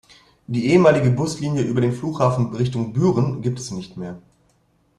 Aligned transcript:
Die 0.47 0.65
ehemalige 0.71 1.11
Buslinie 1.11 1.61
über 1.61 1.79
den 1.79 1.91
Flughafen 1.93 2.55
Richtung 2.55 2.91
Büren 2.91 3.43
gibt 3.43 3.59
es 3.59 3.69
nicht 3.69 3.97
mehr. 3.97 4.19